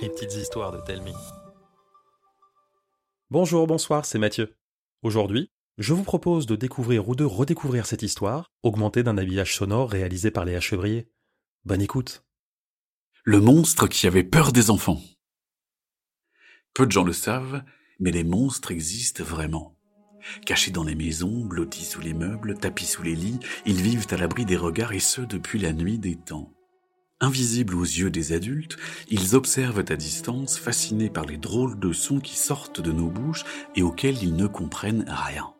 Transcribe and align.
Les 0.00 0.08
petites 0.08 0.34
histoires 0.34 0.70
de 0.70 0.80
Telmi. 0.80 1.12
Bonjour, 3.30 3.66
bonsoir, 3.66 4.04
c'est 4.04 4.18
Mathieu. 4.18 4.56
Aujourd'hui, 5.02 5.50
je 5.78 5.94
vous 5.94 6.04
propose 6.04 6.46
de 6.46 6.54
découvrir 6.54 7.08
ou 7.08 7.16
de 7.16 7.24
redécouvrir 7.24 7.86
cette 7.86 8.02
histoire, 8.02 8.52
augmentée 8.62 9.02
d'un 9.02 9.18
habillage 9.18 9.56
sonore 9.56 9.90
réalisé 9.90 10.30
par 10.30 10.44
Léa 10.44 10.60
Chevrier. 10.60 11.10
Bonne 11.64 11.82
écoute. 11.82 12.24
Le 13.24 13.40
monstre 13.40 13.88
qui 13.88 14.06
avait 14.06 14.22
peur 14.22 14.52
des 14.52 14.70
enfants. 14.70 15.00
Peu 16.72 16.86
de 16.86 16.92
gens 16.92 17.04
le 17.04 17.12
savent, 17.12 17.64
mais 17.98 18.12
les 18.12 18.24
monstres 18.24 18.70
existent 18.70 19.24
vraiment. 19.24 19.76
Cachés 20.46 20.70
dans 20.70 20.84
les 20.84 20.94
maisons, 20.94 21.44
blottis 21.44 21.84
sous 21.84 22.00
les 22.00 22.14
meubles, 22.14 22.54
tapis 22.54 22.86
sous 22.86 23.02
les 23.02 23.16
lits, 23.16 23.40
ils 23.66 23.80
vivent 23.80 24.06
à 24.10 24.16
l'abri 24.16 24.44
des 24.44 24.56
regards 24.56 24.92
et 24.92 25.00
ce 25.00 25.20
depuis 25.20 25.58
la 25.58 25.72
nuit 25.72 25.98
des 25.98 26.16
temps. 26.16 26.52
Invisibles 27.20 27.74
aux 27.74 27.82
yeux 27.82 28.10
des 28.10 28.32
adultes, 28.32 28.76
ils 29.10 29.34
observent 29.34 29.84
à 29.88 29.96
distance, 29.96 30.56
fascinés 30.56 31.10
par 31.10 31.24
les 31.24 31.36
drôles 31.36 31.76
de 31.80 31.92
sons 31.92 32.20
qui 32.20 32.36
sortent 32.36 32.80
de 32.80 32.92
nos 32.92 33.10
bouches 33.10 33.44
et 33.74 33.82
auxquels 33.82 34.22
ils 34.22 34.36
ne 34.36 34.46
comprennent 34.46 35.04
rien. 35.08 35.52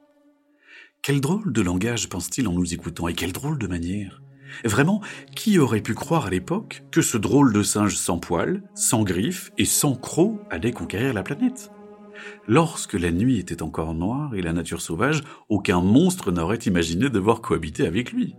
Quel 1.03 1.21
drôle 1.21 1.53
de 1.53 1.61
langage 1.61 2.09
pense-t-il 2.09 2.47
en 2.47 2.53
nous 2.53 2.75
écoutant 2.75 3.09
et 3.09 3.15
quelle 3.15 3.33
drôle 3.33 3.59
de 3.59 3.67
manière 3.67 4.23
Vraiment, 4.65 5.03
qui 5.35 5.59
aurait 5.59 5.83
pu 5.83 5.95
croire 5.95 6.27
à 6.27 6.31
l'époque 6.31 6.85
que 6.93 7.03
ce 7.03 7.19
drôle 7.19 7.53
de 7.53 7.65
singe 7.65 7.97
sans 7.97 8.19
poils, 8.19 8.63
sans 8.75 9.03
griffes 9.03 9.51
et 9.59 9.65
sans 9.65 9.97
crocs 9.97 10.41
allait 10.51 10.73
conquérir 10.73 11.13
la 11.13 11.25
planète? 11.25 11.73
Lorsque 12.47 12.95
la 12.95 13.11
nuit 13.11 13.39
était 13.39 13.63
encore 13.63 13.95
noire 13.95 14.35
et 14.35 14.43
la 14.43 14.53
nature 14.53 14.81
sauvage, 14.81 15.23
aucun 15.49 15.81
monstre 15.81 16.31
n'aurait 16.31 16.57
imaginé 16.57 17.11
devoir 17.11 17.41
cohabiter 17.41 17.85
avec 17.85 18.13
lui. 18.13 18.37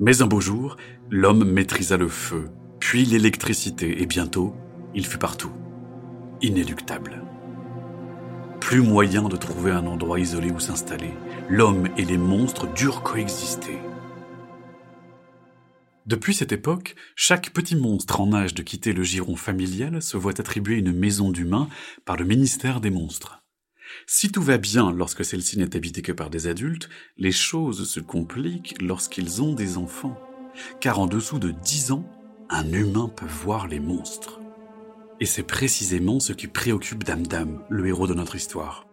Mais 0.00 0.22
un 0.22 0.26
beau 0.26 0.40
jour, 0.40 0.76
l'homme 1.10 1.44
maîtrisa 1.44 1.96
le 1.96 2.08
feu, 2.08 2.48
puis 2.80 3.04
l'électricité, 3.04 4.02
et 4.02 4.06
bientôt, 4.06 4.54
il 4.94 5.06
fut 5.06 5.18
partout, 5.18 5.52
inéluctable. 6.40 7.22
Plus 8.60 8.80
moyen 8.80 9.28
de 9.28 9.36
trouver 9.36 9.72
un 9.72 9.86
endroit 9.86 10.20
isolé 10.20 10.50
où 10.50 10.60
s'installer. 10.60 11.12
L'homme 11.48 11.88
et 11.96 12.04
les 12.04 12.16
monstres 12.16 12.72
durent 12.72 13.02
coexister. 13.02 13.78
Depuis 16.06 16.34
cette 16.34 16.52
époque, 16.52 16.94
chaque 17.14 17.50
petit 17.50 17.76
monstre 17.76 18.20
en 18.20 18.32
âge 18.32 18.54
de 18.54 18.62
quitter 18.62 18.92
le 18.92 19.02
giron 19.02 19.36
familial 19.36 20.02
se 20.02 20.16
voit 20.16 20.40
attribuer 20.40 20.76
une 20.76 20.92
maison 20.92 21.30
d'humains 21.30 21.68
par 22.04 22.16
le 22.16 22.24
ministère 22.24 22.80
des 22.80 22.90
monstres. 22.90 23.41
Si 24.06 24.30
tout 24.30 24.42
va 24.42 24.58
bien 24.58 24.92
lorsque 24.92 25.24
celle-ci 25.24 25.58
n'est 25.58 25.76
habitée 25.76 26.02
que 26.02 26.12
par 26.12 26.30
des 26.30 26.46
adultes, 26.46 26.88
les 27.18 27.32
choses 27.32 27.88
se 27.88 28.00
compliquent 28.00 28.74
lorsqu'ils 28.80 29.42
ont 29.42 29.54
des 29.54 29.78
enfants. 29.78 30.18
Car 30.80 30.98
en 30.98 31.06
dessous 31.06 31.38
de 31.38 31.50
10 31.50 31.92
ans, 31.92 32.04
un 32.50 32.70
humain 32.72 33.10
peut 33.14 33.26
voir 33.26 33.66
les 33.66 33.80
monstres. 33.80 34.40
Et 35.20 35.26
c'est 35.26 35.42
précisément 35.42 36.20
ce 36.20 36.32
qui 36.32 36.48
préoccupe 36.48 37.04
Dame 37.04 37.26
Dame, 37.26 37.62
le 37.70 37.86
héros 37.86 38.06
de 38.06 38.14
notre 38.14 38.36
histoire. 38.36 38.91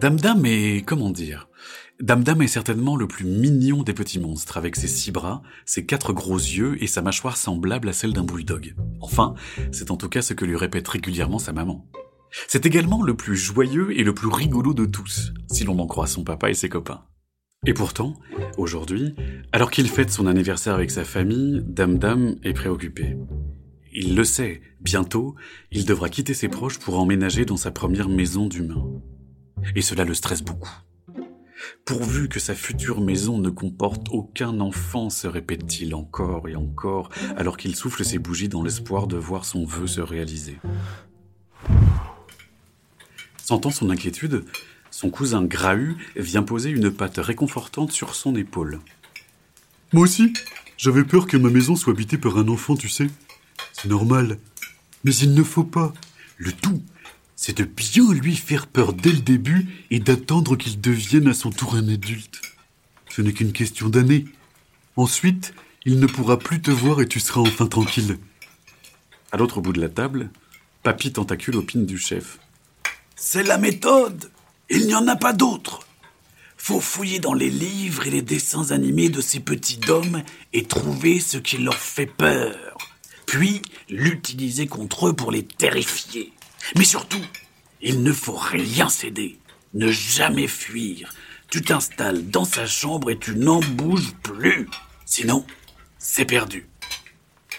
Dame 0.00 0.44
est, 0.44 0.84
comment 0.84 1.10
dire, 1.10 1.48
Dame 2.00 2.42
est 2.42 2.48
certainement 2.48 2.96
le 2.96 3.08
plus 3.08 3.24
mignon 3.24 3.82
des 3.82 3.94
petits 3.94 4.18
monstres, 4.18 4.58
avec 4.58 4.76
ses 4.76 4.88
six 4.88 5.10
bras, 5.10 5.42
ses 5.64 5.86
quatre 5.86 6.12
gros 6.12 6.36
yeux 6.36 6.82
et 6.82 6.86
sa 6.86 7.00
mâchoire 7.00 7.38
semblable 7.38 7.88
à 7.88 7.94
celle 7.94 8.12
d'un 8.12 8.22
bulldog. 8.22 8.74
Enfin, 9.00 9.34
c'est 9.72 9.90
en 9.90 9.96
tout 9.96 10.10
cas 10.10 10.20
ce 10.20 10.34
que 10.34 10.44
lui 10.44 10.56
répète 10.56 10.86
régulièrement 10.86 11.38
sa 11.38 11.54
maman. 11.54 11.86
C'est 12.46 12.66
également 12.66 13.02
le 13.02 13.16
plus 13.16 13.36
joyeux 13.36 13.98
et 13.98 14.04
le 14.04 14.14
plus 14.14 14.28
rigolo 14.28 14.74
de 14.74 14.84
tous, 14.84 15.32
si 15.50 15.64
l'on 15.64 15.78
en 15.78 15.86
croit 15.86 16.06
son 16.06 16.24
papa 16.24 16.50
et 16.50 16.54
ses 16.54 16.68
copains. 16.68 17.04
Et 17.64 17.72
pourtant, 17.72 18.18
aujourd'hui, 18.58 19.14
alors 19.52 19.70
qu'il 19.70 19.88
fête 19.88 20.10
son 20.10 20.26
anniversaire 20.26 20.74
avec 20.74 20.90
sa 20.90 21.04
famille, 21.04 21.62
Dame 21.66 22.36
est 22.42 22.52
préoccupé. 22.52 23.16
Il 23.94 24.14
le 24.14 24.24
sait, 24.24 24.60
bientôt, 24.82 25.34
il 25.72 25.86
devra 25.86 26.10
quitter 26.10 26.34
ses 26.34 26.48
proches 26.48 26.78
pour 26.78 26.98
emménager 26.98 27.46
dans 27.46 27.56
sa 27.56 27.70
première 27.70 28.10
maison 28.10 28.46
d'humain. 28.46 28.84
Et 29.74 29.82
cela 29.82 30.04
le 30.04 30.14
stresse 30.14 30.42
beaucoup. 30.42 30.70
Pourvu 31.84 32.28
que 32.28 32.40
sa 32.40 32.54
future 32.54 33.00
maison 33.00 33.38
ne 33.38 33.50
comporte 33.50 34.08
aucun 34.10 34.60
enfant, 34.60 35.08
se 35.08 35.26
répète-t-il 35.26 35.94
encore 35.94 36.48
et 36.48 36.56
encore, 36.56 37.10
alors 37.36 37.56
qu'il 37.56 37.76
souffle 37.76 38.04
ses 38.04 38.18
bougies 38.18 38.48
dans 38.48 38.62
l'espoir 38.62 39.06
de 39.06 39.16
voir 39.16 39.44
son 39.44 39.64
vœu 39.64 39.86
se 39.86 40.00
réaliser. 40.00 40.58
Sentant 43.42 43.70
son 43.70 43.90
inquiétude, 43.90 44.44
son 44.90 45.10
cousin 45.10 45.44
Grahu 45.44 45.96
vient 46.16 46.42
poser 46.42 46.70
une 46.70 46.90
patte 46.90 47.18
réconfortante 47.18 47.92
sur 47.92 48.14
son 48.14 48.34
épaule. 48.34 48.80
Moi 49.92 50.02
aussi, 50.02 50.32
j'avais 50.76 51.04
peur 51.04 51.26
que 51.26 51.36
ma 51.36 51.50
maison 51.50 51.76
soit 51.76 51.92
habitée 51.92 52.18
par 52.18 52.38
un 52.38 52.48
enfant, 52.48 52.76
tu 52.76 52.88
sais. 52.88 53.06
C'est 53.72 53.88
normal. 53.88 54.38
Mais 55.04 55.14
il 55.14 55.34
ne 55.34 55.42
faut 55.42 55.64
pas. 55.64 55.92
Le 56.38 56.52
tout, 56.52 56.82
c'est 57.36 57.58
de 57.58 57.64
bien 57.64 58.12
lui 58.12 58.34
faire 58.34 58.66
peur 58.66 58.94
dès 58.94 59.12
le 59.12 59.20
début 59.20 59.68
et 59.90 60.00
d'attendre 60.00 60.56
qu'il 60.56 60.80
devienne 60.80 61.28
à 61.28 61.34
son 61.34 61.50
tour 61.50 61.76
un 61.76 61.88
adulte. 61.88 62.40
Ce 63.10 63.20
n'est 63.20 63.32
qu'une 63.32 63.52
question 63.52 63.88
d'années. 63.88 64.24
Ensuite, 64.96 65.54
il 65.84 66.00
ne 66.00 66.06
pourra 66.06 66.38
plus 66.38 66.60
te 66.60 66.70
voir 66.70 67.00
et 67.00 67.06
tu 67.06 67.20
seras 67.20 67.42
enfin 67.42 67.66
tranquille. 67.66 68.18
À 69.32 69.36
l'autre 69.36 69.60
bout 69.60 69.72
de 69.72 69.80
la 69.80 69.90
table, 69.90 70.30
Papy 70.82 71.12
Tentacule 71.12 71.56
opine 71.56 71.84
du 71.84 71.98
chef. 71.98 72.38
C'est 73.14 73.42
la 73.42 73.58
méthode. 73.58 74.30
Il 74.70 74.86
n'y 74.86 74.94
en 74.94 75.06
a 75.06 75.16
pas 75.16 75.32
d'autre. 75.32 75.86
Faut 76.56 76.80
fouiller 76.80 77.18
dans 77.18 77.34
les 77.34 77.50
livres 77.50 78.06
et 78.06 78.10
les 78.10 78.22
dessins 78.22 78.70
animés 78.70 79.08
de 79.08 79.20
ces 79.20 79.40
petits 79.40 79.76
dômes 79.76 80.22
et 80.52 80.64
trouver 80.64 81.20
ce 81.20 81.36
qui 81.36 81.58
leur 81.58 81.76
fait 81.76 82.06
peur. 82.06 82.78
Puis 83.26 83.62
l'utiliser 83.88 84.66
contre 84.66 85.08
eux 85.08 85.12
pour 85.12 85.30
les 85.30 85.44
terrifier. 85.44 86.32
Mais 86.74 86.84
surtout, 86.84 87.24
il 87.80 88.02
ne 88.02 88.12
faut 88.12 88.36
rien 88.36 88.88
céder, 88.88 89.38
ne 89.74 89.90
jamais 89.90 90.48
fuir. 90.48 91.12
Tu 91.50 91.62
t'installes 91.62 92.28
dans 92.28 92.44
sa 92.44 92.66
chambre 92.66 93.10
et 93.10 93.18
tu 93.18 93.36
n'en 93.36 93.60
bouges 93.60 94.14
plus. 94.22 94.68
Sinon, 95.04 95.46
c'est 95.98 96.24
perdu. 96.24 96.66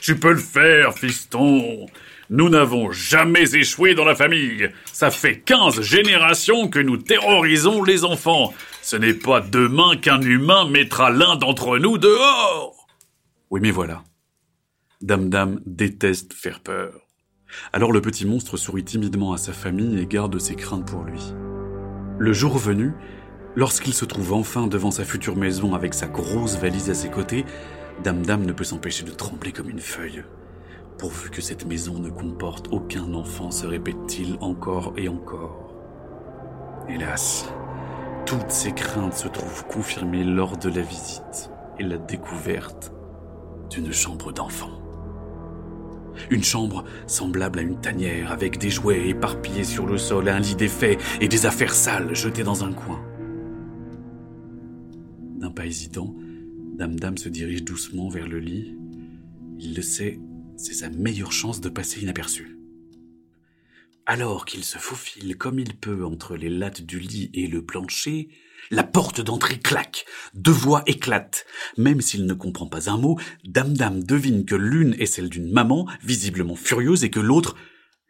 Tu 0.01 0.17
peux 0.17 0.33
le 0.33 0.39
faire, 0.39 0.93
fiston. 0.97 1.87
Nous 2.29 2.49
n'avons 2.49 2.91
jamais 2.91 3.55
échoué 3.55 3.95
dans 3.95 4.03
la 4.03 4.15
famille. 4.15 4.69
Ça 4.91 5.11
fait 5.11 5.39
15 5.39 5.81
générations 5.81 6.67
que 6.67 6.79
nous 6.79 6.97
terrorisons 6.97 7.83
les 7.83 8.03
enfants. 8.03 8.53
Ce 8.81 8.97
n'est 8.97 9.13
pas 9.13 9.39
demain 9.39 9.95
qu'un 9.95 10.21
humain 10.21 10.67
mettra 10.69 11.09
l'un 11.09 11.37
d'entre 11.37 11.77
nous 11.77 11.97
dehors. 11.97 12.87
Oui, 13.49 13.61
mais 13.61 13.71
voilà. 13.71 14.03
Dame 15.01 15.29
Dame 15.29 15.61
déteste 15.65 16.33
faire 16.33 16.59
peur. 16.59 17.06
Alors 17.73 17.91
le 17.91 18.01
petit 18.01 18.25
monstre 18.25 18.57
sourit 18.57 18.83
timidement 18.83 19.33
à 19.33 19.37
sa 19.37 19.53
famille 19.53 19.99
et 19.99 20.05
garde 20.05 20.37
ses 20.39 20.55
craintes 20.55 20.85
pour 20.85 21.03
lui. 21.03 21.33
Le 22.19 22.33
jour 22.33 22.57
venu, 22.57 22.93
lorsqu'il 23.55 23.93
se 23.93 24.05
trouve 24.05 24.33
enfin 24.33 24.67
devant 24.67 24.91
sa 24.91 25.03
future 25.03 25.35
maison 25.35 25.73
avec 25.75 25.93
sa 25.93 26.07
grosse 26.07 26.57
valise 26.57 26.89
à 26.89 26.93
ses 26.93 27.09
côtés, 27.09 27.45
Dame 28.03 28.25
Dame 28.25 28.45
ne 28.45 28.53
peut 28.53 28.63
s'empêcher 28.63 29.03
de 29.03 29.11
trembler 29.11 29.51
comme 29.51 29.69
une 29.69 29.79
feuille. 29.79 30.23
Pourvu 30.97 31.29
que 31.29 31.41
cette 31.41 31.65
maison 31.65 31.99
ne 31.99 32.09
comporte 32.09 32.67
aucun 32.71 33.13
enfant, 33.13 33.51
se 33.51 33.67
répète-t-il 33.67 34.37
encore 34.41 34.93
et 34.97 35.07
encore. 35.07 35.75
Hélas, 36.89 37.47
toutes 38.25 38.49
ces 38.49 38.71
craintes 38.71 39.13
se 39.13 39.27
trouvent 39.27 39.65
confirmées 39.67 40.23
lors 40.23 40.57
de 40.57 40.69
la 40.69 40.81
visite 40.81 41.51
et 41.79 41.83
la 41.83 41.97
découverte 41.97 42.91
d'une 43.69 43.93
chambre 43.93 44.31
d'enfant. 44.31 44.86
Une 46.29 46.43
chambre 46.43 46.83
semblable 47.05 47.59
à 47.59 47.61
une 47.61 47.79
tanière 47.79 48.31
avec 48.31 48.57
des 48.57 48.69
jouets 48.69 49.09
éparpillés 49.09 49.63
sur 49.63 49.85
le 49.85 49.97
sol, 49.97 50.29
un 50.29 50.39
lit 50.39 50.55
défait 50.55 50.97
et 51.21 51.27
des 51.27 51.45
affaires 51.45 51.73
sales 51.73 52.15
jetées 52.15 52.43
dans 52.43 52.63
un 52.63 52.73
coin. 52.73 53.01
D'un 55.37 55.51
pas 55.51 55.65
hésitant, 55.65 56.15
Dame 56.77 56.99
Dame 56.99 57.17
se 57.17 57.29
dirige 57.29 57.63
doucement 57.63 58.09
vers 58.09 58.27
le 58.27 58.39
lit. 58.39 58.75
Il 59.59 59.75
le 59.75 59.81
sait, 59.81 60.19
c'est 60.55 60.73
sa 60.73 60.89
meilleure 60.89 61.31
chance 61.31 61.61
de 61.61 61.69
passer 61.69 62.01
inaperçu. 62.01 62.56
Alors 64.09 64.45
qu'il 64.45 64.63
se 64.63 64.77
faufile 64.77 65.37
comme 65.37 65.59
il 65.59 65.75
peut 65.75 66.05
entre 66.05 66.37
les 66.37 66.47
lattes 66.47 66.81
du 66.81 66.97
lit 66.97 67.29
et 67.33 67.45
le 67.45 67.61
plancher, 67.61 68.29
la 68.71 68.83
porte 68.83 69.19
d'entrée 69.19 69.59
claque, 69.59 70.05
deux 70.33 70.49
voix 70.49 70.81
éclatent. 70.85 71.45
Même 71.75 71.99
s'il 71.99 72.25
ne 72.25 72.33
comprend 72.33 72.67
pas 72.67 72.89
un 72.89 72.95
mot, 72.95 73.19
Dame 73.43 73.75
Dame 73.75 74.01
devine 74.01 74.45
que 74.45 74.55
l'une 74.55 74.95
est 74.97 75.07
celle 75.07 75.27
d'une 75.27 75.51
maman, 75.51 75.89
visiblement 76.03 76.55
furieuse, 76.55 77.03
et 77.03 77.09
que 77.09 77.19
l'autre, 77.19 77.57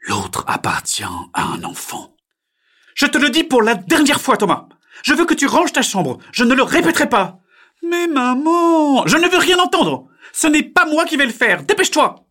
l'autre 0.07 0.43
appartient 0.45 1.03
à 1.33 1.43
un 1.43 1.63
enfant. 1.63 2.15
Je 2.93 3.07
te 3.07 3.17
le 3.17 3.31
dis 3.31 3.43
pour 3.43 3.63
la 3.63 3.73
dernière 3.73 4.21
fois, 4.21 4.37
Thomas. 4.37 4.69
Je 5.01 5.15
veux 5.15 5.25
que 5.25 5.33
tu 5.33 5.47
ranges 5.47 5.73
ta 5.73 5.81
chambre. 5.81 6.19
Je 6.31 6.43
ne 6.43 6.53
le 6.53 6.61
répéterai 6.61 7.09
pas. 7.09 7.39
Mais 7.81 8.05
maman, 8.05 9.07
je 9.07 9.17
ne 9.17 9.27
veux 9.27 9.39
rien 9.39 9.57
entendre. 9.57 10.09
Ce 10.31 10.45
n'est 10.45 10.61
pas 10.61 10.85
moi 10.85 11.05
qui 11.05 11.17
vais 11.17 11.25
le 11.25 11.31
faire. 11.31 11.63
Dépêche-toi. 11.63 12.26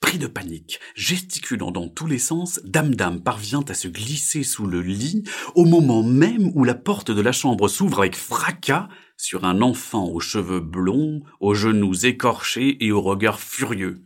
Pris 0.00 0.18
de 0.18 0.26
panique, 0.26 0.78
gesticulant 0.94 1.70
dans 1.70 1.88
tous 1.88 2.06
les 2.06 2.18
sens, 2.18 2.60
Dame 2.64 2.94
Dame 2.94 3.22
parvient 3.22 3.64
à 3.68 3.74
se 3.74 3.88
glisser 3.88 4.42
sous 4.42 4.66
le 4.66 4.82
lit 4.82 5.24
au 5.54 5.64
moment 5.64 6.02
même 6.02 6.50
où 6.54 6.64
la 6.64 6.74
porte 6.74 7.10
de 7.10 7.20
la 7.20 7.32
chambre 7.32 7.68
s'ouvre 7.68 8.00
avec 8.00 8.14
fracas 8.14 8.88
sur 9.16 9.44
un 9.44 9.62
enfant 9.62 10.08
aux 10.08 10.20
cheveux 10.20 10.60
blonds, 10.60 11.22
aux 11.40 11.54
genoux 11.54 11.94
écorchés 12.04 12.84
et 12.84 12.92
au 12.92 13.00
regard 13.00 13.40
furieux. 13.40 14.04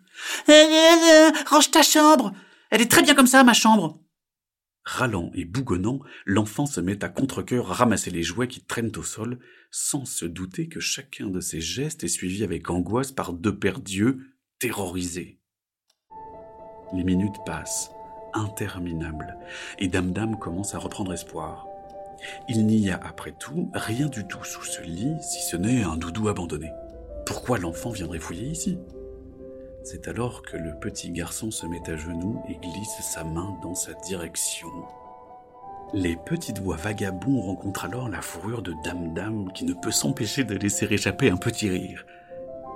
Euh, 0.49 0.53
euh, 0.53 1.29
euh, 1.29 1.31
range 1.47 1.71
ta 1.71 1.83
chambre. 1.83 2.33
Elle 2.71 2.83
est 2.83 2.91
très 2.91 3.03
bien 3.03 3.15
comme 3.15 3.27
ça, 3.27 3.43
ma 3.43 3.55
chambre. 3.55 4.01
Râlant 4.85 5.31
et 5.35 5.45
bougonnant, 5.45 6.01
l'enfant 6.25 6.67
se 6.67 6.81
met 6.81 7.05
à 7.05 7.09
contre-cœur 7.09 7.71
à 7.71 7.75
ramasser 7.75 8.11
les 8.11 8.23
jouets 8.23 8.49
qui 8.49 8.65
traînent 8.65 8.97
au 8.97 9.03
sol, 9.03 9.39
sans 9.71 10.05
se 10.05 10.25
douter 10.25 10.69
que 10.69 10.81
chacun 10.81 11.27
de 11.27 11.41
ses 11.41 11.61
gestes 11.61 12.05
est 12.05 12.09
suivi 12.09 12.43
avec 12.43 12.71
angoisse 12.71 13.13
par 13.13 13.33
deux 13.33 13.57
pères 13.57 13.81
d'yeux 13.81 14.21
terrorisés. 14.59 15.40
Les 16.93 17.05
minutes 17.05 17.45
passent, 17.47 17.93
interminables, 18.33 19.37
et 19.79 19.89
Dame 19.89 20.13
Dame 20.13 20.39
commence 20.39 20.75
à 20.75 20.79
reprendre 20.79 21.13
espoir. 21.13 21.67
Il 22.49 22.67
n'y 22.67 22.91
a, 22.91 23.01
après 23.03 23.33
tout, 23.33 23.71
rien 23.75 24.09
du 24.09 24.27
tout 24.27 24.45
sous 24.45 24.65
ce 24.65 24.83
lit, 24.83 25.15
si 25.23 25.41
ce 25.43 25.57
n'est 25.57 25.83
un 25.83 25.97
doudou 25.97 26.29
abandonné. 26.29 26.71
Pourquoi 27.27 27.59
l'enfant 27.59 27.91
viendrait 27.91 28.19
fouiller 28.19 28.49
ici? 28.49 28.79
C'est 29.83 30.09
alors 30.09 30.43
que 30.43 30.57
le 30.57 30.75
petit 30.79 31.11
garçon 31.11 31.51
se 31.51 31.67
met 31.67 31.89
à 31.89 31.97
genoux 31.97 32.43
et 32.49 32.57
glisse 32.57 33.01
sa 33.03 33.25
main 33.25 33.57
dans 33.63 33.75
sa 33.75 33.95
direction. 33.95 34.69
Les 35.95 36.17
petits 36.17 36.53
doigts 36.53 36.77
vagabonds 36.77 37.41
rencontrent 37.41 37.85
alors 37.85 38.09
la 38.09 38.21
fourrure 38.21 38.63
de 38.63 38.75
Dame 38.85 39.15
Dame 39.15 39.53
qui 39.53 39.65
ne 39.65 39.73
peut 39.73 39.91
s'empêcher 39.91 40.45
de 40.45 40.55
laisser 40.55 40.87
échapper 40.93 41.31
un 41.31 41.37
petit 41.37 41.69
rire. 41.69 42.05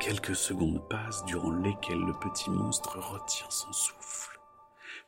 Quelques 0.04 0.36
secondes 0.36 0.86
passent 0.90 1.24
durant 1.24 1.50
lesquelles 1.50 2.04
le 2.04 2.12
petit 2.12 2.50
monstre 2.50 2.98
retient 2.98 3.48
son 3.48 3.72
souffle. 3.72 4.38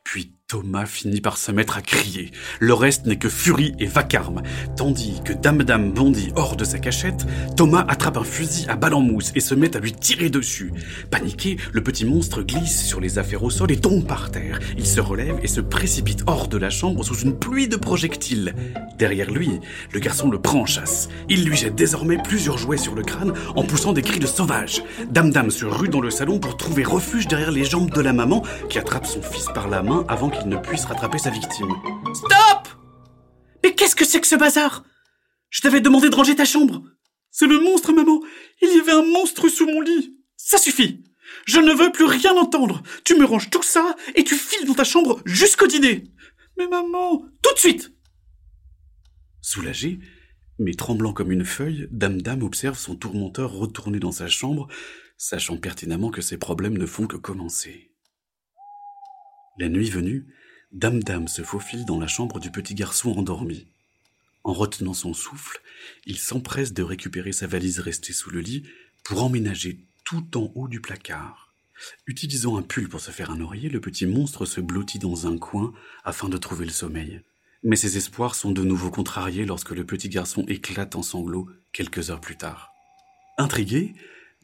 Puis 0.03 0.33
Thomas 0.49 0.85
finit 0.85 1.19
par 1.19 1.37
se 1.37 1.51
mettre 1.51 1.75
à 1.75 1.81
crier. 1.81 2.31
Le 2.61 2.73
reste 2.73 3.05
n'est 3.05 3.17
que 3.17 3.27
furie 3.27 3.75
et 3.79 3.85
vacarme. 3.85 4.43
Tandis 4.77 5.19
que 5.25 5.33
Dame 5.33 5.63
Dame 5.63 5.91
bondit 5.91 6.31
hors 6.37 6.55
de 6.55 6.63
sa 6.63 6.79
cachette, 6.79 7.25
Thomas 7.57 7.83
attrape 7.89 8.15
un 8.15 8.23
fusil 8.23 8.65
à 8.69 8.77
balle 8.77 8.93
en 8.93 9.01
mousse 9.01 9.33
et 9.35 9.41
se 9.41 9.53
met 9.55 9.75
à 9.75 9.81
lui 9.81 9.91
tirer 9.91 10.29
dessus. 10.29 10.71
Paniqué, 11.11 11.57
le 11.73 11.83
petit 11.83 12.05
monstre 12.05 12.43
glisse 12.43 12.85
sur 12.85 13.01
les 13.01 13.19
affaires 13.19 13.43
au 13.43 13.49
sol 13.49 13.73
et 13.73 13.81
tombe 13.81 14.07
par 14.07 14.31
terre. 14.31 14.61
Il 14.77 14.87
se 14.87 15.01
relève 15.01 15.37
et 15.43 15.49
se 15.49 15.59
précipite 15.59 16.23
hors 16.27 16.47
de 16.47 16.57
la 16.57 16.69
chambre 16.69 17.03
sous 17.03 17.17
une 17.17 17.37
pluie 17.37 17.67
de 17.67 17.75
projectiles. 17.75 18.55
Derrière 18.97 19.31
lui, 19.31 19.59
le 19.91 19.99
garçon 19.99 20.31
le 20.31 20.39
prend 20.39 20.61
en 20.61 20.65
chasse. 20.65 21.09
Il 21.27 21.43
lui 21.43 21.57
jette 21.57 21.75
désormais 21.75 22.23
plusieurs 22.23 22.57
jouets 22.57 22.77
sur 22.77 22.95
le 22.95 23.03
crâne 23.03 23.33
en 23.57 23.63
poussant 23.63 23.91
des 23.91 24.01
cris 24.01 24.19
de 24.19 24.27
sauvage. 24.27 24.81
Dame 25.11 25.31
Dame 25.31 25.51
se 25.51 25.65
rue 25.65 25.89
dans 25.89 25.99
le 25.99 26.09
salon 26.09 26.39
pour 26.39 26.55
trouver 26.55 26.85
refuge 26.85 27.27
derrière 27.27 27.51
les 27.51 27.65
jambes 27.65 27.91
de 27.91 27.99
la 27.99 28.13
maman 28.13 28.43
qui 28.69 28.79
attrape 28.79 29.05
son 29.05 29.21
fils 29.21 29.47
par 29.53 29.67
la 29.67 29.83
main 29.83 30.05
avant 30.07 30.29
qu'il 30.29 30.36
ne 30.45 30.57
puisse 30.57 30.85
rattraper 30.85 31.17
sa 31.17 31.29
victime. 31.29 31.73
Stop 32.13 32.67
Mais 33.63 33.73
qu'est-ce 33.73 33.95
que 33.95 34.05
c'est 34.05 34.21
que 34.21 34.27
ce 34.27 34.35
bazar? 34.35 34.83
Je 35.49 35.61
t'avais 35.61 35.81
demandé 35.81 36.09
de 36.09 36.15
ranger 36.15 36.35
ta 36.35 36.45
chambre. 36.45 36.83
C'est 37.31 37.47
le 37.47 37.59
monstre, 37.59 37.93
maman. 37.93 38.21
Il 38.61 38.75
y 38.75 38.79
avait 38.79 38.91
un 38.91 39.05
monstre 39.05 39.49
sous 39.49 39.65
mon 39.65 39.81
lit. 39.81 40.17
Ça 40.35 40.57
suffit. 40.57 41.03
Je 41.45 41.59
ne 41.59 41.73
veux 41.73 41.91
plus 41.91 42.05
rien 42.05 42.35
entendre. 42.35 42.83
Tu 43.03 43.15
me 43.15 43.25
ranges 43.25 43.49
tout 43.49 43.63
ça 43.63 43.95
et 44.15 44.23
tu 44.23 44.35
files 44.35 44.65
dans 44.65 44.73
ta 44.73 44.83
chambre 44.83 45.21
jusqu'au 45.25 45.67
dîner. 45.67 46.05
Mais 46.57 46.67
maman, 46.67 47.23
tout 47.41 47.53
de 47.53 47.59
suite 47.59 47.91
Soulagé, 49.41 49.99
mais 50.59 50.73
tremblant 50.73 51.13
comme 51.13 51.31
une 51.31 51.45
feuille, 51.45 51.87
Dame 51.91 52.21
Dame 52.21 52.43
observe 52.43 52.77
son 52.77 52.95
tourmenteur 52.95 53.51
retourner 53.51 53.99
dans 53.99 54.11
sa 54.11 54.27
chambre, 54.27 54.67
sachant 55.17 55.57
pertinemment 55.57 56.09
que 56.09 56.21
ses 56.21 56.37
problèmes 56.37 56.77
ne 56.77 56.85
font 56.85 57.07
que 57.07 57.15
commencer. 57.15 57.91
La 59.59 59.69
nuit 59.69 59.89
venue, 59.89 60.27
Dame 60.71 61.01
Dame 61.01 61.27
se 61.27 61.41
faufile 61.41 61.85
dans 61.85 61.99
la 61.99 62.05
chambre 62.05 62.39
du 62.39 62.51
petit 62.51 62.75
garçon 62.75 63.11
endormi. 63.17 63.65
En 64.43 64.53
retenant 64.53 64.93
son 64.93 65.15
souffle, 65.15 65.61
il 66.05 66.19
s'empresse 66.19 66.73
de 66.73 66.83
récupérer 66.83 67.31
sa 67.31 67.47
valise 67.47 67.79
restée 67.79 68.13
sous 68.13 68.29
le 68.29 68.39
lit 68.39 68.63
pour 69.03 69.23
emménager 69.23 69.79
tout 70.03 70.37
en 70.37 70.51
haut 70.53 70.67
du 70.67 70.79
placard. 70.79 71.55
Utilisant 72.05 72.55
un 72.57 72.61
pull 72.61 72.87
pour 72.87 72.99
se 72.99 73.09
faire 73.09 73.31
un 73.31 73.41
oreiller, 73.41 73.69
le 73.69 73.81
petit 73.81 74.05
monstre 74.05 74.45
se 74.45 74.61
blottit 74.61 74.99
dans 74.99 75.25
un 75.25 75.39
coin 75.39 75.73
afin 76.03 76.29
de 76.29 76.37
trouver 76.37 76.65
le 76.65 76.71
sommeil. 76.71 77.21
Mais 77.63 77.75
ses 77.75 77.97
espoirs 77.97 78.35
sont 78.35 78.51
de 78.51 78.63
nouveau 78.63 78.91
contrariés 78.91 79.45
lorsque 79.45 79.71
le 79.71 79.85
petit 79.85 80.09
garçon 80.09 80.45
éclate 80.47 80.95
en 80.95 81.01
sanglots 81.01 81.49
quelques 81.73 82.11
heures 82.11 82.21
plus 82.21 82.37
tard. 82.37 82.71
Intrigué, 83.39 83.95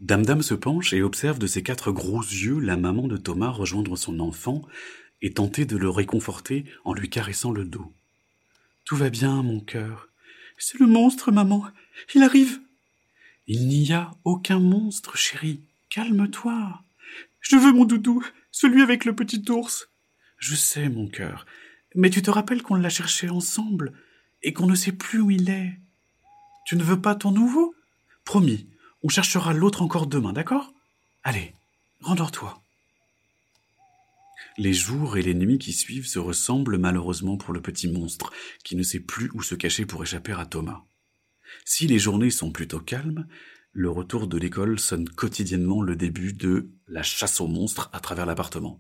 Dame 0.02 0.26
Dame 0.26 0.42
se 0.42 0.56
penche 0.56 0.92
et 0.92 1.04
observe 1.04 1.40
de 1.40 1.48
ses 1.48 1.62
quatre 1.62 1.92
gros 1.92 2.22
yeux 2.22 2.60
la 2.60 2.78
maman 2.78 3.08
de 3.08 3.16
Thomas 3.16 3.52
rejoindre 3.52 3.96
son 3.96 4.20
enfant 4.20 4.64
et 5.22 5.34
tenter 5.34 5.66
de 5.66 5.78
le 5.78 5.90
réconforter 5.90 6.66
en 6.84 6.94
lui 6.94 7.10
caressant 7.10 7.52
le 7.52 7.66
dos. 7.66 7.94
Tout 8.86 8.96
va 8.96 9.10
bien, 9.10 9.44
mon 9.44 9.60
cœur. 9.60 10.10
C'est 10.58 10.80
le 10.80 10.88
monstre, 10.88 11.32
maman. 11.32 11.66
Il 12.16 12.24
arrive. 12.24 12.60
Il 13.48 13.68
n'y 13.68 13.92
a 13.94 14.12
aucun 14.24 14.60
monstre, 14.60 15.18
chérie. 15.18 15.62
Calme-toi. 15.90 16.82
Je 17.42 17.56
veux 17.56 17.72
mon 17.72 17.86
doudou, 17.86 18.24
celui 18.52 18.82
avec 18.82 19.06
le 19.06 19.16
petit 19.16 19.44
ours. 19.50 19.90
Je 20.38 20.56
sais, 20.56 20.90
mon 20.90 21.08
cœur. 21.08 21.46
Mais 21.96 22.10
tu 22.10 22.22
te 22.22 22.32
rappelles 22.32 22.64
qu'on 22.64 22.76
l'a 22.76 22.90
cherché 22.90 23.30
ensemble 23.30 23.94
et 24.42 24.54
qu'on 24.54 24.68
ne 24.68 24.76
sait 24.76 24.92
plus 24.92 25.20
où 25.20 25.30
il 25.32 25.50
est. 25.50 25.80
Tu 26.66 26.76
ne 26.76 26.84
veux 26.84 27.02
pas 27.02 27.16
ton 27.16 27.32
nouveau? 27.32 27.76
Promis, 28.24 28.68
on 29.04 29.10
cherchera 29.10 29.54
l'autre 29.54 29.82
encore 29.82 30.08
demain, 30.08 30.34
d'accord? 30.34 30.74
Allez, 31.24 31.54
rendors-toi. 32.02 32.63
Les 34.58 34.74
jours 34.74 35.18
et 35.18 35.24
les 35.24 35.34
nuits 35.34 35.58
qui 35.58 35.74
suivent 35.74 36.08
se 36.08 36.20
ressemblent 36.20 36.78
malheureusement 36.78 37.38
pour 37.38 37.54
le 37.54 37.62
petit 37.62 37.88
monstre, 37.88 38.32
qui 38.64 38.76
ne 38.76 38.84
sait 38.84 39.00
plus 39.00 39.32
où 39.34 39.42
se 39.42 39.56
cacher 39.56 39.86
pour 39.86 40.04
échapper 40.04 40.34
à 40.34 40.46
Thomas. 40.46 40.84
Si 41.66 41.88
les 41.88 42.00
journées 42.00 42.30
sont 42.30 42.52
plutôt 42.52 42.80
calmes, 42.80 43.28
le 43.72 43.90
retour 43.90 44.28
de 44.28 44.38
l'école 44.38 44.80
sonne 44.80 45.10
quotidiennement 45.10 45.82
le 45.82 45.96
début 45.96 46.34
de 46.34 46.70
la 46.88 47.02
chasse 47.02 47.42
aux 47.42 47.48
monstres 47.48 47.90
à 47.94 48.00
travers 48.00 48.28
l'appartement. 48.28 48.80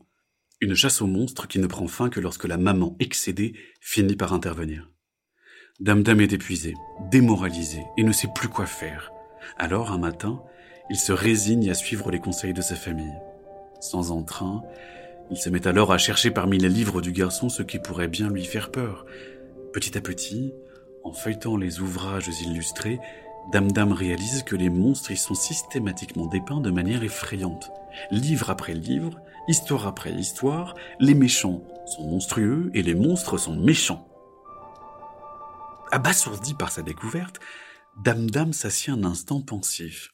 Une 0.61 0.75
chasse 0.75 1.01
aux 1.01 1.07
monstres 1.07 1.47
qui 1.47 1.57
ne 1.57 1.67
prend 1.67 1.87
fin 1.87 2.09
que 2.09 2.19
lorsque 2.19 2.45
la 2.45 2.57
maman 2.57 2.95
excédée 2.99 3.53
finit 3.81 4.15
par 4.15 4.33
intervenir. 4.33 4.91
Dame 5.79 6.03
Dame 6.03 6.21
est 6.21 6.33
épuisé, 6.33 6.75
démoralisé 7.09 7.81
et 7.97 8.03
ne 8.03 8.11
sait 8.11 8.29
plus 8.35 8.47
quoi 8.47 8.67
faire. 8.67 9.11
Alors, 9.57 9.91
un 9.91 9.97
matin, 9.97 10.43
il 10.91 10.97
se 10.97 11.11
résigne 11.11 11.71
à 11.71 11.73
suivre 11.73 12.11
les 12.11 12.19
conseils 12.19 12.53
de 12.53 12.61
sa 12.61 12.75
famille. 12.75 13.17
Sans 13.81 14.11
entrain, 14.11 14.61
il 15.31 15.37
se 15.37 15.49
met 15.49 15.67
alors 15.67 15.91
à 15.91 15.97
chercher 15.97 16.31
parmi 16.31 16.57
les 16.57 16.69
livres 16.69 17.01
du 17.01 17.11
garçon 17.11 17.49
ce 17.49 17.63
qui 17.63 17.79
pourrait 17.79 18.07
bien 18.07 18.29
lui 18.29 18.45
faire 18.45 18.71
peur. 18.71 19.05
Petit 19.71 19.97
à 19.97 20.01
petit, 20.01 20.53
en 21.03 21.13
feuilletant 21.13 21.57
les 21.57 21.79
ouvrages 21.79 22.29
illustrés, 22.41 22.99
Dame 23.51 23.71
Dame 23.71 23.91
réalise 23.91 24.43
que 24.43 24.55
les 24.55 24.69
monstres 24.69 25.11
y 25.11 25.17
sont 25.17 25.33
systématiquement 25.33 26.27
dépeints 26.27 26.61
de 26.61 26.71
manière 26.71 27.03
effrayante. 27.03 27.71
Livre 28.09 28.49
après 28.49 28.73
livre, 28.73 29.19
histoire 29.47 29.85
après 29.87 30.13
histoire, 30.13 30.75
les 30.99 31.13
méchants 31.13 31.63
sont 31.85 32.07
monstrueux 32.07 32.71
et 32.73 32.81
les 32.81 32.95
monstres 32.95 33.37
sont 33.37 33.55
méchants. 33.55 34.07
Abasourdi 35.91 36.53
par 36.53 36.71
sa 36.71 36.81
découverte, 36.81 37.39
Dame 38.03 38.29
Dame 38.29 38.53
s'assied 38.53 38.93
un 38.93 39.03
instant 39.03 39.41
pensif. 39.41 40.13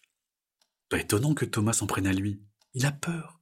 Pas 0.89 0.99
étonnant 0.99 1.33
que 1.33 1.45
Thomas 1.45 1.73
s'en 1.73 1.87
prenne 1.87 2.07
à 2.07 2.13
lui. 2.13 2.41
Il 2.73 2.85
a 2.85 2.91
peur. 2.91 3.38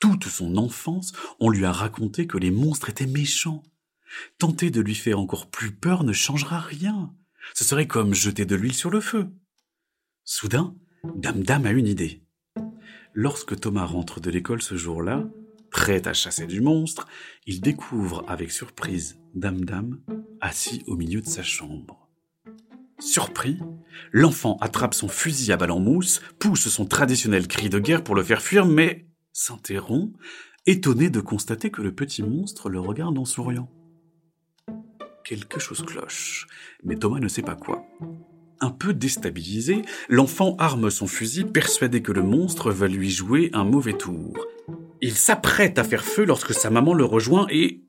Toute 0.00 0.26
son 0.26 0.56
enfance, 0.56 1.12
on 1.40 1.50
lui 1.50 1.64
a 1.64 1.72
raconté 1.72 2.26
que 2.26 2.38
les 2.38 2.50
monstres 2.50 2.90
étaient 2.90 3.06
méchants. 3.06 3.62
Tenter 4.38 4.70
de 4.70 4.80
lui 4.80 4.94
faire 4.94 5.18
encore 5.18 5.50
plus 5.50 5.72
peur 5.72 6.04
ne 6.04 6.12
changera 6.12 6.60
rien. 6.60 7.14
Ce 7.54 7.64
serait 7.64 7.86
comme 7.86 8.14
jeter 8.14 8.44
de 8.44 8.56
l'huile 8.56 8.74
sur 8.74 8.90
le 8.90 9.00
feu. 9.00 9.28
Soudain, 10.24 10.76
Dame 11.16 11.42
Dame 11.42 11.66
a 11.66 11.72
une 11.72 11.86
idée. 11.86 12.22
Lorsque 13.14 13.58
Thomas 13.58 13.84
rentre 13.84 14.20
de 14.20 14.30
l'école 14.30 14.62
ce 14.62 14.76
jour-là, 14.76 15.24
prêt 15.70 16.06
à 16.06 16.12
chasser 16.12 16.46
du 16.46 16.60
monstre, 16.60 17.08
il 17.46 17.60
découvre 17.60 18.24
avec 18.28 18.50
surprise 18.50 19.18
Dame 19.34 19.64
Dame 19.64 20.00
assis 20.40 20.82
au 20.86 20.96
milieu 20.96 21.20
de 21.20 21.28
sa 21.28 21.42
chambre. 21.42 22.08
Surpris, 22.98 23.58
l'enfant 24.12 24.58
attrape 24.60 24.94
son 24.94 25.08
fusil 25.08 25.52
à 25.52 25.56
balle 25.56 25.72
en 25.72 25.80
mousse, 25.80 26.20
pousse 26.38 26.68
son 26.68 26.86
traditionnel 26.86 27.48
cri 27.48 27.68
de 27.68 27.80
guerre 27.80 28.04
pour 28.04 28.14
le 28.14 28.22
faire 28.22 28.42
fuir, 28.42 28.64
mais 28.64 29.08
s'interrompt, 29.32 30.14
étonné 30.66 31.10
de 31.10 31.20
constater 31.20 31.70
que 31.70 31.82
le 31.82 31.94
petit 31.94 32.22
monstre 32.22 32.68
le 32.68 32.80
regarde 32.80 33.18
en 33.18 33.24
souriant. 33.24 33.68
Quelque 35.24 35.60
chose 35.60 35.82
cloche, 35.84 36.46
mais 36.84 36.96
Thomas 36.96 37.20
ne 37.20 37.28
sait 37.28 37.42
pas 37.42 37.54
quoi. 37.54 37.84
Un 38.60 38.70
peu 38.70 38.94
déstabilisé, 38.94 39.82
l'enfant 40.08 40.54
arme 40.58 40.90
son 40.90 41.06
fusil, 41.06 41.44
persuadé 41.44 42.02
que 42.02 42.12
le 42.12 42.22
monstre 42.22 42.70
va 42.70 42.86
lui 42.86 43.10
jouer 43.10 43.50
un 43.52 43.64
mauvais 43.64 43.94
tour. 43.94 44.46
Il 45.00 45.16
s'apprête 45.16 45.78
à 45.78 45.84
faire 45.84 46.04
feu 46.04 46.24
lorsque 46.24 46.54
sa 46.54 46.70
maman 46.70 46.94
le 46.94 47.04
rejoint 47.04 47.46
et 47.50 47.80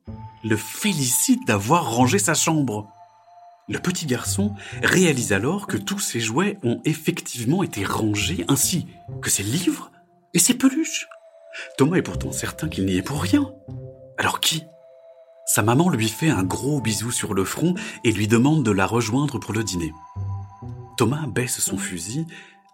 le 0.42 0.56
félicite 0.56 1.46
d'avoir 1.46 1.94
rangé 1.94 2.18
sa 2.18 2.34
chambre. 2.34 2.90
Le 3.68 3.78
petit 3.78 4.06
garçon 4.06 4.54
réalise 4.82 5.32
alors 5.32 5.66
que 5.66 5.76
tous 5.76 6.00
ses 6.00 6.20
jouets 6.20 6.58
ont 6.64 6.80
effectivement 6.84 7.62
été 7.62 7.84
rangés, 7.84 8.44
ainsi 8.48 8.86
que 9.22 9.30
ses 9.30 9.44
livres 9.44 9.90
et 10.34 10.38
ses 10.38 10.54
peluches. 10.54 11.06
Thomas 11.76 11.96
est 11.96 12.02
pourtant 12.02 12.32
certain 12.32 12.68
qu'il 12.68 12.86
n'y 12.86 12.96
est 12.96 13.02
pour 13.02 13.22
rien. 13.22 13.52
Alors 14.18 14.40
qui? 14.40 14.64
Sa 15.46 15.62
maman 15.62 15.90
lui 15.90 16.08
fait 16.08 16.30
un 16.30 16.42
gros 16.42 16.80
bisou 16.80 17.10
sur 17.10 17.34
le 17.34 17.44
front 17.44 17.74
et 18.02 18.12
lui 18.12 18.28
demande 18.28 18.64
de 18.64 18.70
la 18.70 18.86
rejoindre 18.86 19.38
pour 19.38 19.52
le 19.52 19.62
dîner. 19.62 19.92
Thomas 20.96 21.26
baisse 21.26 21.60
son 21.60 21.76
fusil 21.76 22.26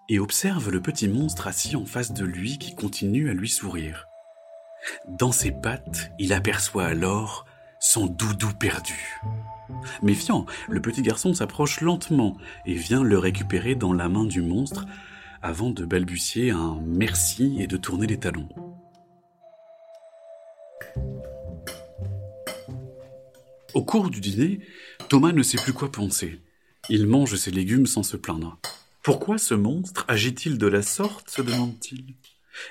et 0.08 0.18
observe 0.18 0.70
le 0.70 0.80
petit 0.80 1.08
monstre 1.08 1.46
assis 1.46 1.76
en 1.76 1.87
face 1.87 2.12
de 2.12 2.25
lui 2.25 2.58
qui 2.58 2.75
continue 2.75 3.30
à 3.30 3.34
lui 3.34 3.49
sourire. 3.49 4.06
Dans 5.08 5.32
ses 5.32 5.50
pattes, 5.50 6.12
il 6.18 6.32
aperçoit 6.32 6.87
alors 6.87 7.46
son 7.80 8.06
doudou 8.06 8.52
perdu. 8.52 9.20
Méfiant, 10.02 10.46
le 10.68 10.80
petit 10.80 11.02
garçon 11.02 11.32
s'approche 11.32 11.80
lentement 11.80 12.37
et 12.66 12.75
vient 12.75 13.02
le 13.02 13.18
récupérer 13.18 13.75
dans 13.75 13.92
la 13.92 14.08
main 14.08 14.25
du 14.25 14.42
monstre 14.42 14.87
avant 15.42 15.70
de 15.70 15.84
balbutier 15.84 16.50
un 16.50 16.78
merci 16.84 17.56
et 17.60 17.66
de 17.66 17.76
tourner 17.76 18.06
les 18.06 18.18
talons. 18.18 18.49
Au 23.74 23.84
cours 23.84 24.10
du 24.10 24.20
dîner, 24.20 24.60
Thomas 25.08 25.32
ne 25.32 25.42
sait 25.42 25.58
plus 25.58 25.72
quoi 25.72 25.92
penser. 25.92 26.40
Il 26.88 27.06
mange 27.06 27.36
ses 27.36 27.50
légumes 27.50 27.86
sans 27.86 28.02
se 28.02 28.16
plaindre. 28.16 28.58
Pourquoi 29.02 29.38
ce 29.38 29.54
monstre 29.54 30.04
agit-il 30.08 30.58
de 30.58 30.66
la 30.66 30.82
sorte 30.82 31.30
se 31.30 31.42
demande-t-il. 31.42 32.14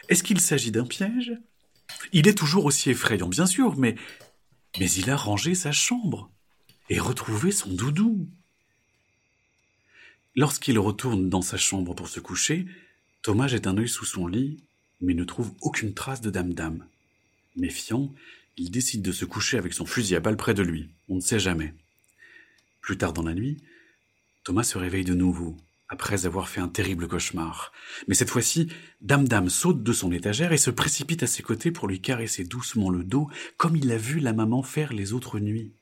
Est-ce 0.09 0.23
qu'il 0.23 0.39
s'agit 0.39 0.71
d'un 0.71 0.85
piège? 0.85 1.33
Il 2.11 2.27
est 2.27 2.37
toujours 2.37 2.65
aussi 2.65 2.89
effrayant, 2.89 3.27
bien 3.27 3.45
sûr, 3.45 3.77
mais 3.77 3.95
mais 4.79 4.91
il 4.91 5.09
a 5.09 5.15
rangé 5.15 5.55
sa 5.55 5.71
chambre 5.71 6.29
et 6.89 6.99
retrouvé 6.99 7.51
son 7.51 7.69
doudou. 7.69 8.27
Lorsqu'il 10.35 10.77
retourne 10.77 11.29
dans 11.29 11.41
sa 11.41 11.57
chambre 11.57 11.95
pour 11.95 12.07
se 12.07 12.19
coucher, 12.19 12.67
Thomas 13.21 13.47
jette 13.47 13.67
un 13.67 13.77
œil 13.77 13.89
sous 13.89 14.05
son 14.05 14.27
lit, 14.27 14.63
mais 15.01 15.13
ne 15.13 15.23
trouve 15.23 15.51
aucune 15.61 15.93
trace 15.93 16.21
de 16.21 16.29
Dame 16.29 16.53
Dame. 16.53 16.85
Méfiant, 17.55 18.13
il 18.59 18.71
décide 18.71 19.01
de 19.01 19.13
se 19.13 19.23
coucher 19.23 19.57
avec 19.57 19.73
son 19.73 19.85
fusil 19.85 20.15
à 20.15 20.19
balle 20.19 20.35
près 20.35 20.53
de 20.53 20.61
lui. 20.61 20.89
On 21.07 21.15
ne 21.15 21.21
sait 21.21 21.39
jamais. 21.39 21.73
Plus 22.81 22.97
tard 22.97 23.13
dans 23.13 23.23
la 23.23 23.33
nuit, 23.33 23.63
Thomas 24.43 24.63
se 24.63 24.77
réveille 24.77 25.05
de 25.05 25.13
nouveau, 25.13 25.55
après 25.87 26.25
avoir 26.25 26.49
fait 26.49 26.59
un 26.59 26.67
terrible 26.67 27.07
cauchemar. 27.07 27.71
Mais 28.07 28.15
cette 28.15 28.29
fois-ci, 28.29 28.67
Dame 28.99 29.27
Dame 29.27 29.49
saute 29.49 29.81
de 29.81 29.93
son 29.93 30.11
étagère 30.11 30.51
et 30.51 30.57
se 30.57 30.71
précipite 30.71 31.23
à 31.23 31.27
ses 31.27 31.41
côtés 31.41 31.71
pour 31.71 31.87
lui 31.87 32.01
caresser 32.01 32.43
doucement 32.43 32.89
le 32.89 33.05
dos, 33.05 33.29
comme 33.55 33.77
il 33.77 33.91
a 33.91 33.97
vu 33.97 34.19
la 34.19 34.33
maman 34.33 34.61
faire 34.61 34.91
les 34.91 35.13
autres 35.13 35.39
nuits. 35.39 35.73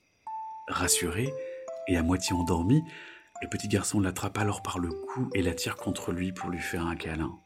Rassuré 0.68 1.34
et 1.88 1.98
à 1.98 2.04
moitié 2.04 2.36
endormi, 2.36 2.84
le 3.42 3.50
petit 3.50 3.68
garçon 3.68 4.00
l'attrape 4.00 4.38
alors 4.38 4.62
par 4.62 4.78
le 4.78 4.90
cou 4.90 5.30
et 5.34 5.42
l'attire 5.42 5.78
contre 5.78 6.12
lui 6.12 6.32
pour 6.32 6.50
lui 6.50 6.60
faire 6.60 6.86
un 6.86 6.96
câlin. 6.96 7.40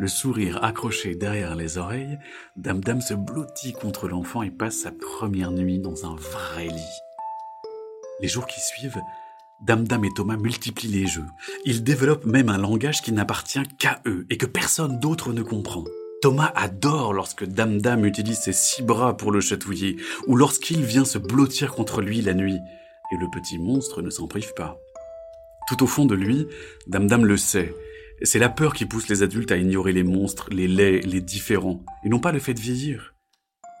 Le 0.00 0.08
sourire 0.08 0.64
accroché 0.64 1.14
derrière 1.14 1.54
les 1.54 1.76
oreilles, 1.76 2.18
Dame 2.56 2.80
Dame 2.80 3.02
se 3.02 3.12
blottit 3.12 3.74
contre 3.74 4.08
l'enfant 4.08 4.42
et 4.42 4.50
passe 4.50 4.78
sa 4.78 4.92
première 4.92 5.50
nuit 5.50 5.78
dans 5.78 6.06
un 6.06 6.14
vrai 6.14 6.68
lit. 6.68 7.00
Les 8.22 8.26
jours 8.26 8.46
qui 8.46 8.60
suivent, 8.60 8.98
Dame 9.60 9.86
Dame 9.86 10.06
et 10.06 10.14
Thomas 10.16 10.38
multiplient 10.38 10.88
les 10.88 11.06
jeux. 11.06 11.26
Ils 11.66 11.84
développent 11.84 12.24
même 12.24 12.48
un 12.48 12.56
langage 12.56 13.02
qui 13.02 13.12
n'appartient 13.12 13.60
qu'à 13.78 14.00
eux 14.06 14.24
et 14.30 14.38
que 14.38 14.46
personne 14.46 15.00
d'autre 15.00 15.34
ne 15.34 15.42
comprend. 15.42 15.84
Thomas 16.22 16.50
adore 16.56 17.12
lorsque 17.12 17.44
Dame 17.44 17.78
Dame 17.78 18.06
utilise 18.06 18.38
ses 18.38 18.54
six 18.54 18.80
bras 18.80 19.18
pour 19.18 19.32
le 19.32 19.42
chatouiller, 19.42 19.98
ou 20.26 20.34
lorsqu'il 20.34 20.82
vient 20.82 21.04
se 21.04 21.18
blottir 21.18 21.74
contre 21.74 22.00
lui 22.00 22.22
la 22.22 22.32
nuit. 22.32 22.58
Et 23.12 23.16
le 23.18 23.26
petit 23.30 23.58
monstre 23.58 24.00
ne 24.00 24.08
s'en 24.08 24.28
prive 24.28 24.54
pas. 24.54 24.78
Tout 25.68 25.82
au 25.82 25.86
fond 25.86 26.06
de 26.06 26.14
lui, 26.14 26.46
Dame 26.86 27.06
Dame 27.06 27.26
le 27.26 27.36
sait. 27.36 27.74
C'est 28.22 28.38
la 28.38 28.48
peur 28.48 28.74
qui 28.74 28.86
pousse 28.86 29.08
les 29.08 29.22
adultes 29.22 29.52
à 29.52 29.56
ignorer 29.56 29.92
les 29.92 30.02
monstres, 30.02 30.48
les 30.50 30.68
laits, 30.68 31.04
les 31.04 31.20
différents, 31.20 31.84
et 32.04 32.08
non 32.08 32.20
pas 32.20 32.32
le 32.32 32.38
fait 32.38 32.54
de 32.54 32.60
vieillir. 32.60 33.14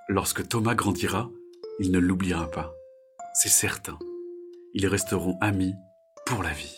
Lorsque 0.08 0.48
Thomas 0.48 0.74
grandira, 0.74 1.30
il 1.78 1.92
ne 1.92 1.98
l'oubliera 1.98 2.50
pas. 2.50 2.72
C'est 3.34 3.48
certain 3.48 3.98
ils 4.74 4.86
resteront 4.86 5.36
amis 5.40 5.74
pour 6.26 6.42
la 6.42 6.50
vie. 6.50 6.76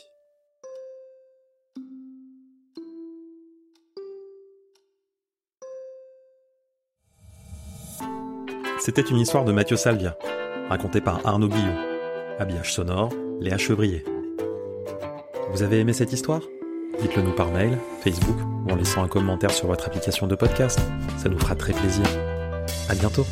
C'était 8.79 9.03
une 9.03 9.19
histoire 9.19 9.45
de 9.45 9.53
Mathieu 9.53 9.77
Salvia, 9.77 10.17
racontée 10.69 11.01
par 11.01 11.25
Arnaud 11.25 11.49
Guillon. 11.49 11.77
Habillage 12.41 12.73
sonore, 12.73 13.11
Léa 13.41 13.57
Chevrier. 13.57 14.05
Vous 15.53 15.63
avez 15.63 15.79
aimé 15.79 15.93
cette 15.93 16.13
histoire? 16.13 16.43
Dites-le 17.01 17.23
nous 17.23 17.33
par 17.33 17.51
mail, 17.51 17.79
Facebook 18.03 18.37
ou 18.67 18.71
en 18.71 18.77
laissant 18.77 19.03
un 19.03 19.09
commentaire 19.09 19.51
sur 19.51 19.67
votre 19.67 19.87
application 19.87 20.27
de 20.27 20.35
podcast. 20.35 20.81
Ça 21.19 21.29
nous 21.29 21.39
fera 21.39 21.55
très 21.55 21.73
plaisir. 21.73 22.05
À 22.89 22.95
bientôt 22.95 23.27